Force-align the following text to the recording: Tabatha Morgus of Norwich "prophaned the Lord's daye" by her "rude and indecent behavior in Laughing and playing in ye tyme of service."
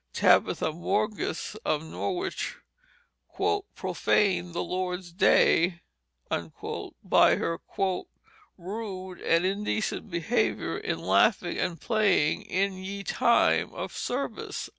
Tabatha 0.13 0.73
Morgus 0.73 1.55
of 1.63 1.83
Norwich 1.85 2.55
"prophaned 3.37 4.53
the 4.55 4.63
Lord's 4.63 5.11
daye" 5.13 5.79
by 7.03 7.35
her 7.35 7.59
"rude 8.57 9.21
and 9.21 9.45
indecent 9.45 10.09
behavior 10.09 10.75
in 10.79 10.97
Laughing 10.97 11.59
and 11.59 11.79
playing 11.79 12.41
in 12.41 12.73
ye 12.77 13.03
tyme 13.03 13.71
of 13.75 13.95
service." 13.95 14.69